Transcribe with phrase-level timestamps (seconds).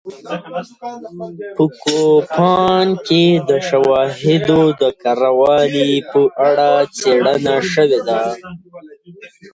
[1.55, 8.21] په کوپان کې د شواهدو د کره والي په اړه څېړنه شوې ده